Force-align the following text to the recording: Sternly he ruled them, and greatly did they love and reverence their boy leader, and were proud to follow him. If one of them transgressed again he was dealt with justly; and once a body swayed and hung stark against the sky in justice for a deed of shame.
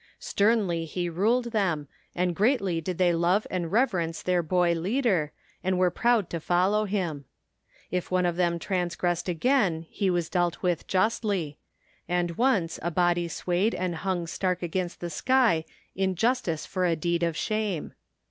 Sternly 0.17 0.85
he 0.85 1.11
ruled 1.11 1.51
them, 1.51 1.87
and 2.15 2.35
greatly 2.35 2.81
did 2.81 2.97
they 2.97 3.13
love 3.13 3.45
and 3.51 3.71
reverence 3.71 4.23
their 4.23 4.41
boy 4.41 4.73
leader, 4.73 5.31
and 5.63 5.77
were 5.77 5.91
proud 5.91 6.27
to 6.31 6.39
follow 6.39 6.85
him. 6.85 7.25
If 7.91 8.09
one 8.09 8.25
of 8.25 8.35
them 8.35 8.57
transgressed 8.57 9.29
again 9.29 9.85
he 9.91 10.09
was 10.09 10.27
dealt 10.27 10.63
with 10.63 10.87
justly; 10.87 11.59
and 12.09 12.31
once 12.31 12.79
a 12.81 12.89
body 12.89 13.27
swayed 13.27 13.75
and 13.75 13.93
hung 13.97 14.25
stark 14.25 14.63
against 14.63 15.01
the 15.01 15.11
sky 15.11 15.65
in 15.95 16.15
justice 16.15 16.65
for 16.65 16.83
a 16.87 16.95
deed 16.95 17.21
of 17.21 17.37
shame. 17.37 17.93